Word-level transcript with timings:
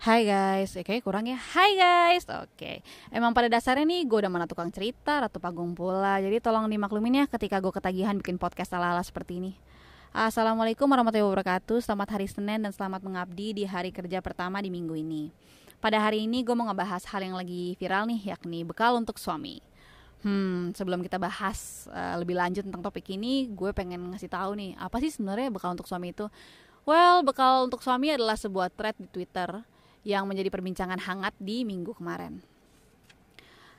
Hai 0.00 0.24
guys, 0.24 0.72
eh, 0.72 0.80
kayaknya 0.80 1.04
kurang 1.04 1.28
ya. 1.28 1.36
Hai 1.36 1.76
guys, 1.76 2.24
oke. 2.24 2.80
Emang 3.12 3.36
pada 3.36 3.52
dasarnya 3.52 3.84
nih 3.84 4.08
gue 4.08 4.24
udah 4.24 4.32
mana 4.32 4.48
tukang 4.48 4.72
cerita 4.72 5.20
Ratu 5.20 5.36
panggung 5.36 5.76
pula. 5.76 6.16
Jadi 6.24 6.40
tolong 6.40 6.72
dimaklumin 6.72 7.20
ya 7.20 7.24
ketika 7.28 7.60
gue 7.60 7.68
ketagihan 7.68 8.16
bikin 8.16 8.40
podcast 8.40 8.72
ala-ala 8.72 9.04
seperti 9.04 9.44
ini. 9.44 9.52
Assalamualaikum 10.16 10.88
warahmatullahi 10.88 11.28
wabarakatuh. 11.28 11.84
Selamat 11.84 12.16
hari 12.16 12.32
Senin 12.32 12.64
dan 12.64 12.72
selamat 12.72 13.04
mengabdi 13.04 13.52
di 13.52 13.68
hari 13.68 13.92
kerja 13.92 14.24
pertama 14.24 14.64
di 14.64 14.72
minggu 14.72 14.96
ini. 14.96 15.28
Pada 15.84 16.00
hari 16.00 16.24
ini 16.24 16.48
gue 16.48 16.56
mau 16.56 16.64
ngebahas 16.72 17.04
hal 17.04 17.20
yang 17.20 17.36
lagi 17.36 17.76
viral 17.76 18.08
nih 18.08 18.32
Yakni 18.32 18.64
bekal 18.64 18.96
untuk 18.96 19.20
suami. 19.20 19.60
Hmm, 20.24 20.72
sebelum 20.72 21.04
kita 21.04 21.20
bahas 21.20 21.84
uh, 21.92 22.16
lebih 22.16 22.40
lanjut 22.40 22.64
tentang 22.64 22.80
topik 22.80 23.04
ini, 23.12 23.52
gue 23.52 23.76
pengen 23.76 24.16
ngasih 24.16 24.32
tahu 24.32 24.56
nih, 24.56 24.80
apa 24.80 24.96
sih 24.96 25.12
sebenarnya 25.12 25.52
bekal 25.52 25.76
untuk 25.76 25.84
suami 25.84 26.16
itu? 26.16 26.24
Well, 26.88 27.20
bekal 27.20 27.68
untuk 27.68 27.84
suami 27.84 28.16
adalah 28.16 28.40
sebuah 28.40 28.72
thread 28.72 28.96
di 28.96 29.04
Twitter 29.12 29.60
yang 30.06 30.24
menjadi 30.24 30.48
perbincangan 30.48 31.00
hangat 31.00 31.34
di 31.36 31.62
minggu 31.62 31.92
kemarin. 31.96 32.40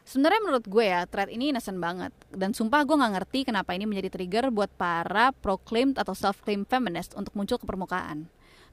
Sebenarnya 0.02 0.42
menurut 0.42 0.66
gue 0.66 0.86
ya, 0.86 1.06
thread 1.06 1.30
ini 1.30 1.54
innocent 1.54 1.78
banget. 1.78 2.12
Dan 2.34 2.52
sumpah 2.58 2.82
gue 2.84 2.98
gak 2.98 3.14
ngerti 3.22 3.40
kenapa 3.46 3.78
ini 3.78 3.86
menjadi 3.86 4.10
trigger 4.18 4.50
buat 4.50 4.70
para 4.74 5.30
proclaimed 5.32 5.96
atau 6.02 6.18
self-claimed 6.18 6.66
feminist 6.66 7.14
untuk 7.14 7.32
muncul 7.38 7.62
ke 7.62 7.66
permukaan. 7.70 8.28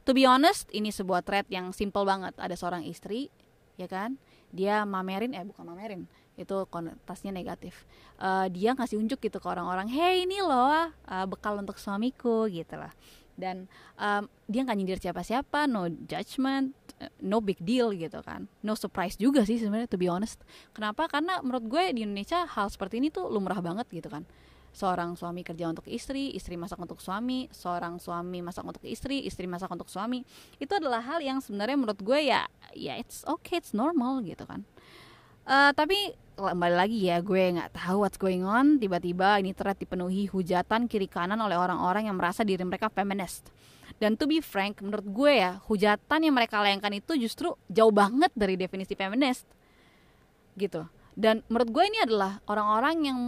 To 0.09 0.17
be 0.17 0.25
honest, 0.25 0.73
ini 0.73 0.89
sebuah 0.89 1.23
thread 1.23 1.45
yang 1.53 1.71
simple 1.77 2.09
banget. 2.09 2.33
Ada 2.41 2.57
seorang 2.57 2.83
istri, 2.89 3.29
ya 3.77 3.85
kan? 3.85 4.17
Dia 4.49 4.89
mamerin, 4.89 5.37
eh 5.37 5.45
bukan 5.45 5.69
mamerin, 5.69 6.09
itu 6.41 6.65
konotasinya 6.73 7.37
negatif. 7.37 7.85
Uh, 8.17 8.49
dia 8.49 8.73
ngasih 8.73 8.97
unjuk 8.97 9.21
gitu 9.21 9.37
ke 9.37 9.47
orang-orang, 9.47 9.85
hey 9.93 10.25
ini 10.25 10.41
loh 10.41 10.89
uh, 10.89 11.27
bekal 11.29 11.61
untuk 11.61 11.77
suamiku 11.77 12.49
gitu 12.49 12.81
lah 12.81 12.89
dan 13.39 13.71
um, 13.95 14.27
dia 14.51 14.67
nggak 14.67 14.77
nyindir 14.77 14.99
siapa-siapa 14.99 15.71
no 15.71 15.87
judgment 16.11 16.75
no 17.23 17.39
big 17.39 17.63
deal 17.63 17.95
gitu 17.95 18.19
kan 18.27 18.51
no 18.67 18.75
surprise 18.75 19.15
juga 19.15 19.47
sih 19.47 19.63
sebenarnya 19.63 19.87
to 19.87 19.95
be 19.95 20.11
honest 20.11 20.43
kenapa 20.75 21.07
karena 21.07 21.39
menurut 21.41 21.71
gue 21.71 21.85
di 21.95 22.03
Indonesia 22.03 22.43
hal 22.45 22.67
seperti 22.69 22.99
ini 22.99 23.15
tuh 23.15 23.31
lumrah 23.31 23.63
banget 23.63 23.87
gitu 23.95 24.11
kan 24.11 24.27
seorang 24.79 25.17
suami 25.19 25.43
kerja 25.43 25.67
untuk 25.67 25.89
istri, 25.91 26.31
istri 26.37 26.55
masak 26.55 26.79
untuk 26.79 27.01
suami, 27.01 27.49
seorang 27.51 27.99
suami 27.99 28.45
masak 28.45 28.63
untuk 28.63 28.85
istri, 28.87 29.25
istri 29.27 29.51
masak 29.51 29.73
untuk 29.73 29.89
suami. 29.91 30.23
Itu 30.61 30.77
adalah 30.79 31.03
hal 31.03 31.19
yang 31.25 31.43
sebenarnya 31.43 31.75
menurut 31.75 31.99
gue 31.99 32.31
ya 32.31 32.47
ya 32.77 32.95
it's 32.95 33.25
okay, 33.27 33.59
it's 33.59 33.75
normal 33.75 34.23
gitu 34.23 34.45
kan. 34.47 34.63
Uh, 35.49 35.73
tapi 35.73 36.13
kembali 36.37 36.77
lagi 36.77 37.09
ya 37.09 37.25
gue 37.25 37.57
nggak 37.57 37.73
tahu 37.73 38.05
what's 38.05 38.21
going 38.21 38.45
on. 38.45 38.77
Tiba-tiba 38.77 39.41
ini 39.41 39.57
thread 39.57 39.81
dipenuhi 39.81 40.29
hujatan 40.29 40.85
kiri 40.85 41.09
kanan 41.09 41.41
oleh 41.41 41.57
orang-orang 41.57 42.05
yang 42.05 42.21
merasa 42.21 42.45
diri 42.45 42.61
mereka 42.69 42.93
feminist. 42.93 43.49
Dan 43.97 44.21
to 44.21 44.29
be 44.29 44.45
frank 44.45 44.85
menurut 44.85 45.09
gue 45.09 45.33
ya 45.41 45.57
hujatan 45.65 46.21
yang 46.21 46.37
mereka 46.37 46.61
layangkan 46.61 47.01
itu 47.01 47.17
justru 47.17 47.57
jauh 47.73 47.89
banget 47.89 48.29
dari 48.37 48.61
definisi 48.61 48.93
feminist. 48.93 49.49
Gitu. 50.53 50.85
Dan 51.17 51.41
menurut 51.49 51.73
gue 51.73 51.85
ini 51.97 51.99
adalah 52.05 52.45
orang-orang 52.45 53.09
yang 53.09 53.19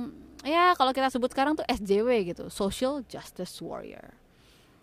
ya 0.44 0.76
kalau 0.76 0.92
kita 0.92 1.08
sebut 1.08 1.32
sekarang 1.32 1.56
tuh 1.56 1.64
SJW 1.72 2.36
gitu 2.36 2.52
social 2.52 3.00
justice 3.08 3.64
warrior. 3.64 4.12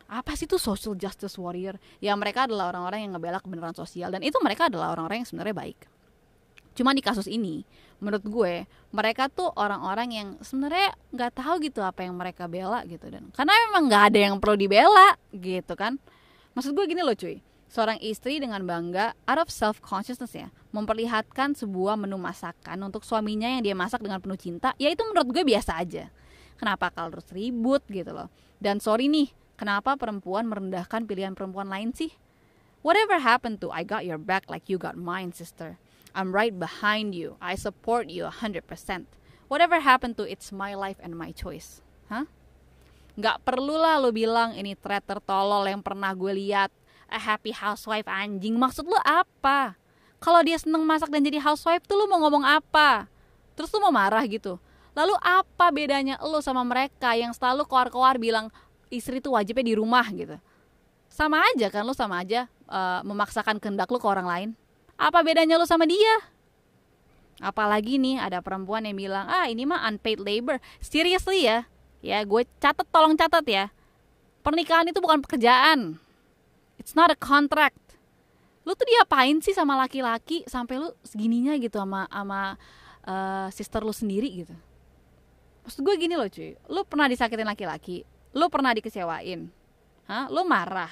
Apa 0.10 0.34
sih 0.34 0.50
tuh 0.50 0.58
social 0.58 0.98
justice 0.98 1.38
warrior? 1.38 1.78
Ya 2.02 2.18
mereka 2.18 2.50
adalah 2.50 2.74
orang-orang 2.74 3.06
yang 3.06 3.14
ngebela 3.14 3.38
kebenaran 3.46 3.78
sosial 3.78 4.10
dan 4.10 4.26
itu 4.26 4.42
mereka 4.42 4.74
adalah 4.74 4.98
orang-orang 4.98 5.22
yang 5.22 5.30
sebenarnya 5.30 5.54
baik 5.54 5.97
Cuma 6.78 6.94
di 6.94 7.02
kasus 7.02 7.26
ini, 7.26 7.66
menurut 7.98 8.22
gue 8.22 8.70
mereka 8.94 9.26
tuh 9.34 9.50
orang-orang 9.58 10.10
yang 10.14 10.28
sebenarnya 10.46 10.94
nggak 11.10 11.42
tahu 11.42 11.58
gitu 11.66 11.82
apa 11.82 12.06
yang 12.06 12.14
mereka 12.14 12.46
bela 12.46 12.86
gitu 12.86 13.10
dan 13.10 13.34
karena 13.34 13.54
memang 13.68 13.90
nggak 13.90 14.04
ada 14.14 14.20
yang 14.30 14.36
perlu 14.38 14.54
dibela 14.54 15.18
gitu 15.34 15.74
kan. 15.74 15.98
Maksud 16.54 16.78
gue 16.78 16.86
gini 16.86 17.02
loh 17.02 17.18
cuy, 17.18 17.42
seorang 17.66 17.98
istri 17.98 18.38
dengan 18.38 18.62
bangga 18.62 19.18
out 19.26 19.42
of 19.42 19.50
self 19.50 19.82
consciousness 19.82 20.38
ya 20.38 20.54
memperlihatkan 20.70 21.58
sebuah 21.58 21.98
menu 21.98 22.22
masakan 22.22 22.78
untuk 22.86 23.02
suaminya 23.02 23.50
yang 23.50 23.66
dia 23.66 23.74
masak 23.74 24.06
dengan 24.06 24.22
penuh 24.22 24.38
cinta, 24.38 24.78
ya 24.78 24.94
itu 24.94 25.02
menurut 25.02 25.34
gue 25.34 25.42
biasa 25.42 25.82
aja. 25.82 26.14
Kenapa 26.62 26.94
kalau 26.94 27.18
harus 27.18 27.26
ribut 27.34 27.82
gitu 27.90 28.14
loh? 28.14 28.30
Dan 28.62 28.78
sorry 28.78 29.10
nih, 29.10 29.34
kenapa 29.58 29.98
perempuan 29.98 30.46
merendahkan 30.46 31.06
pilihan 31.10 31.34
perempuan 31.34 31.70
lain 31.70 31.94
sih? 31.94 32.14
Whatever 32.86 33.18
happened 33.22 33.58
to 33.66 33.74
I 33.74 33.82
got 33.82 34.06
your 34.06 34.22
back 34.22 34.46
like 34.50 34.70
you 34.70 34.78
got 34.78 34.98
mine, 34.98 35.34
sister. 35.34 35.82
I'm 36.18 36.34
right 36.34 36.58
behind 36.58 37.14
you. 37.14 37.38
I 37.38 37.54
support 37.54 38.10
you 38.10 38.26
100%. 38.26 38.66
Whatever 39.46 39.78
happened 39.78 40.18
to 40.18 40.26
it's 40.26 40.50
my 40.50 40.74
life 40.74 40.98
and 40.98 41.14
my 41.14 41.30
choice. 41.30 41.86
Hah? 42.10 42.26
Gak 43.22 43.46
perlu 43.46 43.78
lah 43.78 44.02
lo 44.02 44.10
bilang 44.10 44.58
ini 44.58 44.74
thread 44.74 45.06
tertolol 45.06 45.70
yang 45.70 45.86
pernah 45.86 46.18
gue 46.18 46.34
lihat. 46.34 46.74
A 47.08 47.22
happy 47.22 47.54
housewife 47.54 48.10
anjing. 48.10 48.58
Maksud 48.58 48.90
lo 48.90 48.98
apa? 49.06 49.78
Kalau 50.18 50.42
dia 50.42 50.58
seneng 50.58 50.82
masak 50.82 51.14
dan 51.14 51.22
jadi 51.22 51.38
housewife 51.38 51.86
tuh 51.86 51.94
lo 52.02 52.10
mau 52.10 52.18
ngomong 52.26 52.42
apa? 52.42 53.06
Terus 53.54 53.70
lo 53.70 53.86
mau 53.86 53.94
marah 53.94 54.26
gitu? 54.26 54.58
Lalu 54.98 55.14
apa 55.22 55.70
bedanya 55.70 56.18
lo 56.26 56.42
sama 56.42 56.66
mereka 56.66 57.14
yang 57.14 57.30
selalu 57.30 57.70
keluar-keluar 57.70 58.18
bilang 58.18 58.50
istri 58.90 59.22
tuh 59.22 59.38
wajibnya 59.38 59.70
di 59.70 59.76
rumah 59.78 60.10
gitu? 60.10 60.42
Sama 61.06 61.46
aja 61.54 61.70
kan 61.70 61.86
lo 61.86 61.94
sama 61.94 62.26
aja 62.26 62.50
uh, 62.66 63.06
memaksakan 63.06 63.62
kehendak 63.62 63.94
lo 63.94 64.02
ke 64.02 64.10
orang 64.10 64.26
lain. 64.26 64.50
Apa 64.98 65.22
bedanya 65.22 65.62
lo 65.62 65.70
sama 65.70 65.86
dia? 65.86 66.26
Apalagi 67.38 68.02
nih 68.02 68.18
ada 68.18 68.42
perempuan 68.42 68.82
yang 68.82 68.98
bilang, 68.98 69.30
ah 69.30 69.46
ini 69.46 69.62
mah 69.70 69.86
unpaid 69.86 70.18
labor. 70.18 70.58
Seriously 70.82 71.46
ya, 71.46 71.70
ya 72.02 72.26
gue 72.26 72.42
catat 72.58 72.86
tolong 72.90 73.14
catat 73.14 73.46
ya. 73.46 73.70
Pernikahan 74.42 74.90
itu 74.90 74.98
bukan 74.98 75.22
pekerjaan. 75.22 76.02
It's 76.82 76.98
not 76.98 77.14
a 77.14 77.18
contract. 77.18 77.78
Lu 78.66 78.74
tuh 78.74 78.90
diapain 78.90 79.38
sih 79.40 79.54
sama 79.54 79.78
laki-laki 79.78 80.44
sampai 80.50 80.82
lu 80.82 80.90
segininya 81.06 81.54
gitu 81.62 81.78
sama 81.78 82.10
sama 82.10 82.58
uh, 83.06 83.48
sister 83.54 83.86
lu 83.86 83.94
sendiri 83.94 84.44
gitu. 84.44 84.56
Maksud 85.64 85.86
gue 85.86 85.96
gini 86.00 86.18
loh 86.18 86.32
cuy, 86.32 86.58
lu 86.72 86.82
pernah 86.88 87.12
disakitin 87.12 87.46
laki-laki, 87.46 88.08
lu 88.32 88.48
pernah 88.48 88.72
dikecewain, 88.72 89.52
Hah? 90.08 90.26
lu 90.32 90.48
marah. 90.48 90.92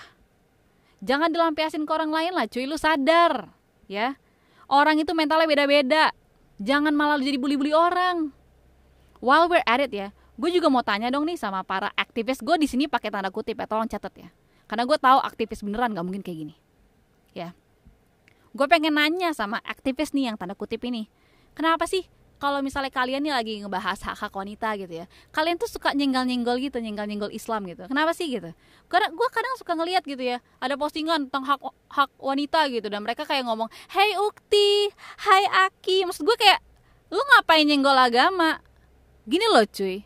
Jangan 0.99 1.31
dilampiasin 1.31 1.87
ke 1.87 1.91
orang 1.95 2.11
lain 2.11 2.35
lah 2.35 2.43
cuy, 2.47 2.67
lu 2.67 2.75
sadar 2.75 3.55
ya. 3.85 4.18
Orang 4.66 4.97
itu 4.97 5.13
mentalnya 5.13 5.46
beda-beda. 5.46 6.09
Jangan 6.57 6.96
malah 6.96 7.19
jadi 7.22 7.38
bully-bully 7.38 7.75
orang. 7.75 8.31
While 9.22 9.50
we're 9.51 9.66
at 9.66 9.81
it 9.81 9.91
ya, 9.94 10.13
gue 10.38 10.50
juga 10.51 10.68
mau 10.72 10.81
tanya 10.81 11.12
dong 11.12 11.25
nih 11.28 11.38
sama 11.38 11.62
para 11.62 11.91
aktivis. 11.96 12.41
Gue 12.41 12.57
di 12.57 12.68
sini 12.69 12.90
pakai 12.90 13.12
tanda 13.12 13.29
kutip 13.29 13.57
ya, 13.59 13.66
tolong 13.68 13.90
catat 13.90 14.13
ya. 14.18 14.29
Karena 14.66 14.84
gue 14.90 14.97
tahu 14.97 15.19
aktivis 15.22 15.62
beneran 15.62 15.94
gak 15.94 16.06
mungkin 16.06 16.25
kayak 16.25 16.38
gini. 16.47 16.56
Ya. 17.35 17.53
Gue 18.56 18.66
pengen 18.72 18.96
nanya 18.96 19.35
sama 19.35 19.59
aktivis 19.62 20.16
nih 20.16 20.31
yang 20.31 20.35
tanda 20.40 20.56
kutip 20.56 20.81
ini. 20.88 21.12
Kenapa 21.53 21.85
sih 21.85 22.07
kalau 22.35 22.59
misalnya 22.59 22.91
kalian 22.91 23.23
nih 23.23 23.34
lagi 23.34 23.53
ngebahas 23.63 24.00
hak 24.03 24.16
hak 24.28 24.34
wanita 24.35 24.75
gitu 24.75 25.03
ya 25.03 25.06
kalian 25.31 25.56
tuh 25.56 25.72
suka 25.72 25.96
nyenggol 25.96 26.28
nyenggol 26.28 26.59
gitu 26.59 26.78
nyenggol 26.84 27.07
nyenggol 27.07 27.31
Islam 27.31 27.63
gitu. 27.66 27.88
Kenapa 27.88 28.12
sih 28.12 28.28
gitu? 28.28 28.51
Karena 28.91 29.07
gue 29.09 29.28
kadang 29.31 29.56
suka 29.56 29.73
ngeliat 29.73 30.03
gitu 30.03 30.19
ya 30.19 30.44
ada 30.59 30.75
postingan 30.75 31.28
tentang 31.28 31.47
hak 31.47 31.62
hak 31.90 32.12
wanita 32.19 32.68
gitu 32.69 32.91
dan 32.91 33.01
mereka 33.01 33.23
kayak 33.23 33.47
ngomong 33.47 33.72
Hey 33.90 34.19
Ukti 34.19 34.91
Hai 35.23 35.72
Aki. 35.72 36.06
Maksud 36.12 36.28
gue 36.28 36.38
kayak 36.38 36.59
lu 37.09 37.22
ngapain 37.35 37.63
nyenggol 37.63 37.96
agama? 37.96 38.59
Gini 39.25 39.47
loh 39.50 39.66
cuy 39.66 40.06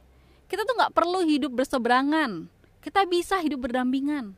kita 0.50 0.66
tuh 0.66 0.74
nggak 0.74 0.94
perlu 0.98 1.22
hidup 1.30 1.54
berseberangan 1.54 2.50
kita 2.82 3.06
bisa 3.06 3.38
hidup 3.44 3.70
berdampingan. 3.70 4.34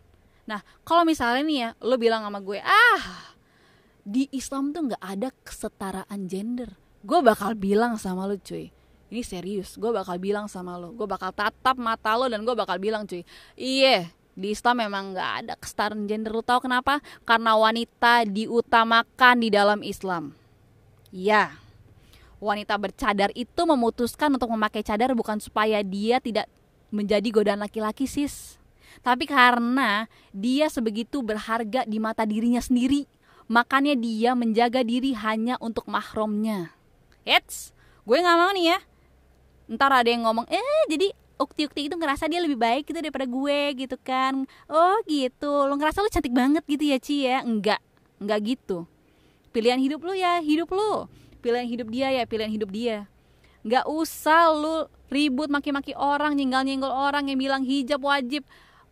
Nah 0.50 0.60
kalau 0.84 1.06
misalnya 1.06 1.44
nih 1.46 1.58
ya 1.64 1.70
lo 1.80 1.96
bilang 1.96 2.26
sama 2.26 2.44
gue 2.44 2.60
ah 2.60 3.32
di 4.02 4.26
Islam 4.34 4.74
tuh 4.74 4.92
nggak 4.92 5.04
ada 5.04 5.30
kesetaraan 5.46 6.26
gender 6.26 6.81
gue 7.02 7.20
bakal 7.26 7.58
bilang 7.58 7.98
sama 7.98 8.30
lo 8.30 8.38
cuy. 8.38 8.70
Ini 9.12 9.22
serius 9.28 9.76
gue 9.76 9.92
bakal 9.92 10.22
bilang 10.22 10.48
sama 10.48 10.80
lo 10.80 10.96
gue 10.96 11.04
bakal 11.04 11.36
tatap 11.36 11.76
mata 11.76 12.16
lo 12.16 12.32
dan 12.32 12.48
gue 12.48 12.56
bakal 12.56 12.80
bilang 12.80 13.04
cuy 13.04 13.28
iya 13.60 14.08
di 14.32 14.56
Islam 14.56 14.88
memang 14.88 15.12
nggak 15.12 15.32
ada 15.44 15.54
kesetaraan 15.60 16.08
gender. 16.08 16.32
Lo 16.32 16.40
tau 16.40 16.64
kenapa? 16.64 17.04
Karena 17.28 17.60
wanita 17.60 18.24
diutamakan 18.24 19.36
di 19.44 19.50
dalam 19.52 19.84
Islam. 19.84 20.32
Ya 21.12 21.60
wanita 22.42 22.74
bercadar 22.80 23.30
itu 23.38 23.62
memutuskan 23.68 24.34
untuk 24.34 24.50
memakai 24.50 24.82
cadar 24.82 25.14
bukan 25.14 25.38
supaya 25.38 25.84
dia 25.86 26.18
tidak 26.18 26.50
menjadi 26.90 27.28
godaan 27.30 27.62
laki-laki 27.62 28.08
sis. 28.08 28.58
Tapi 29.06 29.28
karena 29.28 30.08
dia 30.32 30.68
sebegitu 30.68 31.24
berharga 31.24 31.84
di 31.88 32.00
mata 32.00 32.24
dirinya 32.28 32.60
sendiri 32.60 33.08
makanya 33.52 34.00
dia 34.00 34.32
menjaga 34.32 34.80
diri 34.80 35.12
hanya 35.12 35.60
untuk 35.60 35.88
mahromnya 35.92 36.72
Eits, 37.22 37.70
gue 38.02 38.18
nggak 38.18 38.38
mau 38.38 38.52
nih 38.54 38.74
ya. 38.74 38.80
Ntar 39.72 39.92
ada 39.94 40.10
yang 40.10 40.26
ngomong, 40.26 40.50
eh 40.50 40.84
jadi 40.90 41.14
ukti-ukti 41.42 41.90
itu 41.90 41.96
ngerasa 41.98 42.30
dia 42.30 42.42
lebih 42.42 42.58
baik 42.58 42.90
gitu 42.90 43.02
daripada 43.02 43.26
gue 43.26 43.60
gitu 43.78 43.98
kan. 44.02 44.46
Oh 44.70 44.98
gitu, 45.06 45.66
lo 45.66 45.74
ngerasa 45.78 46.02
lo 46.02 46.10
cantik 46.10 46.34
banget 46.34 46.66
gitu 46.66 46.84
ya 46.86 46.98
Ci 47.02 47.26
ya? 47.26 47.42
Enggak, 47.42 47.82
enggak 48.22 48.40
gitu. 48.46 48.86
Pilihan 49.52 49.82
hidup 49.82 50.02
lo 50.06 50.14
ya 50.14 50.42
hidup 50.42 50.70
lo. 50.74 51.10
Pilihan 51.42 51.66
hidup 51.66 51.88
dia 51.90 52.08
ya 52.14 52.24
pilihan 52.30 52.54
hidup 52.54 52.70
dia. 52.70 53.10
Nggak 53.62 53.86
usah 53.90 54.50
lo 54.54 54.90
ribut 55.14 55.50
maki-maki 55.50 55.94
orang, 55.94 56.38
nyenggal-nyenggal 56.38 56.90
orang 56.90 57.30
yang 57.30 57.38
bilang 57.38 57.62
hijab 57.66 58.02
wajib, 58.02 58.46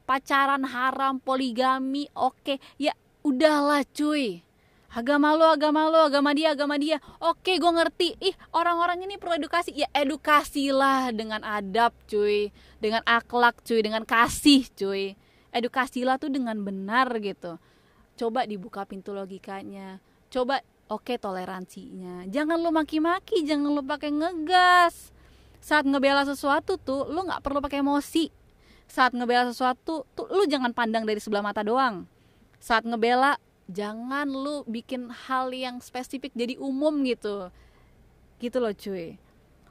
pacaran 0.05 0.65
haram, 0.65 1.17
poligami, 1.17 2.09
oke. 2.13 2.61
Ya 2.77 2.93
udahlah 3.25 3.85
cuy 3.89 4.45
agama 4.89 5.37
lo 5.37 5.45
agama 5.49 5.85
lo 5.87 6.09
agama 6.09 6.33
dia 6.33 6.53
agama 6.57 6.75
dia. 6.81 6.97
Oke 7.21 7.61
gue 7.61 7.71
ngerti. 7.71 8.17
Ih 8.19 8.35
orang-orang 8.53 9.05
ini 9.05 9.15
perlu 9.21 9.37
edukasi. 9.37 9.73
Ya 9.77 9.87
edukasilah 9.93 11.13
dengan 11.13 11.45
adab 11.45 11.93
cuy. 12.09 12.49
Dengan 12.81 13.05
akhlak 13.05 13.61
cuy. 13.61 13.79
Dengan 13.85 14.03
kasih 14.03 14.65
cuy. 14.73 15.13
Edukasilah 15.49 16.21
tuh 16.21 16.29
dengan 16.29 16.57
benar 16.61 17.09
gitu. 17.21 17.57
Coba 18.17 18.45
dibuka 18.45 18.85
pintu 18.85 19.13
logikanya. 19.15 20.01
Coba 20.29 20.61
oke 20.89 21.15
toleransinya. 21.17 22.25
Jangan 22.29 22.57
lo 22.59 22.69
maki-maki 22.73 23.45
jangan 23.45 23.73
lo 23.73 23.81
pakai 23.81 24.11
ngegas. 24.13 25.13
Saat 25.59 25.85
ngebela 25.85 26.25
sesuatu 26.25 26.77
tuh 26.77 27.07
lo 27.07 27.25
nggak 27.25 27.41
perlu 27.41 27.61
pakai 27.61 27.81
emosi. 27.81 28.29
Saat 28.89 29.13
ngebela 29.13 29.45
sesuatu 29.49 30.05
tuh 30.17 30.27
lu 30.33 30.49
jangan 30.49 30.73
pandang 30.73 31.05
dari 31.05 31.21
sebelah 31.21 31.45
mata 31.45 31.61
doang. 31.61 32.09
Saat 32.59 32.83
ngebela 32.83 33.37
jangan 33.69 34.25
lu 34.25 34.65
bikin 34.65 35.13
hal 35.13 35.53
yang 35.53 35.77
spesifik 35.79 36.33
jadi 36.33 36.57
umum 36.57 37.05
gitu. 37.05 37.53
Gitu 38.41 38.57
loh 38.57 38.73
cuy. 38.73 39.21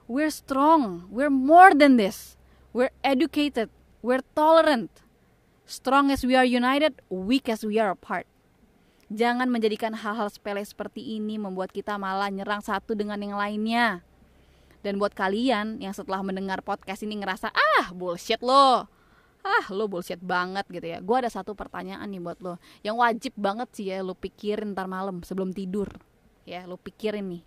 We're 0.07 0.33
strong. 0.33 1.11
We're 1.11 1.35
more 1.35 1.75
than 1.75 1.99
this. 1.99 2.39
We're 2.71 2.95
educated. 3.03 3.69
We're 4.01 4.25
tolerant. 4.33 5.03
Strong 5.69 6.15
as 6.15 6.25
we 6.25 6.33
are 6.33 6.47
united 6.49 7.05
weak 7.13 7.51
as 7.51 7.61
we 7.67 7.77
are 7.77 7.93
apart. 7.93 8.25
Jangan 9.13 9.53
menjadikan 9.53 9.93
hal-hal 9.93 10.33
sepele 10.33 10.65
seperti 10.65 11.21
ini 11.21 11.37
membuat 11.37 11.73
kita 11.73 11.97
malah 12.01 12.33
nyerang 12.33 12.65
satu 12.65 12.97
dengan 12.97 13.21
yang 13.21 13.37
lainnya. 13.37 14.01
Dan 14.81 14.97
buat 14.97 15.13
kalian 15.13 15.83
yang 15.83 15.93
setelah 15.93 16.23
mendengar 16.23 16.63
podcast 16.63 17.03
ini 17.03 17.21
ngerasa 17.21 17.51
ah 17.53 17.91
bullshit 17.93 18.41
loh 18.41 18.89
ah 19.45 19.67
lo 19.71 19.87
bullshit 19.87 20.21
banget 20.23 20.67
gitu 20.71 20.87
ya. 20.87 20.99
Gue 21.03 21.19
ada 21.19 21.31
satu 21.31 21.55
pertanyaan 21.55 22.07
nih 22.11 22.23
buat 22.23 22.39
lo 22.43 22.59
yang 22.83 22.99
wajib 22.99 23.35
banget 23.39 23.69
sih 23.75 23.91
ya 23.91 24.03
lo 24.03 24.15
pikirin 24.15 24.75
ntar 24.75 24.87
malam 24.91 25.23
sebelum 25.23 25.55
tidur. 25.55 25.89
Ya 26.49 26.65
lo 26.65 26.79
pikirin 26.79 27.39
nih. 27.39 27.43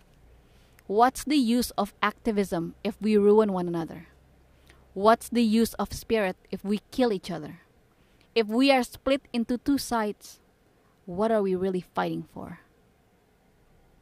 What's 0.92 1.24
the 1.24 1.40
use 1.40 1.72
of 1.80 1.96
activism 2.04 2.76
if 2.84 3.00
we 3.00 3.16
ruin 3.16 3.56
one 3.56 3.72
another? 3.72 4.12
What's 4.92 5.32
the 5.32 5.44
use 5.44 5.72
of 5.80 5.96
spirit 5.96 6.36
if 6.52 6.68
we 6.68 6.84
kill 6.92 7.16
each 7.16 7.32
other? 7.32 7.64
If 8.36 8.48
we 8.48 8.72
are 8.72 8.84
split 8.84 9.24
into 9.32 9.56
two 9.60 9.80
sides 9.80 10.42
what 11.06 11.32
are 11.32 11.42
we 11.42 11.56
really 11.56 11.84
fighting 11.84 12.28
for 12.34 12.60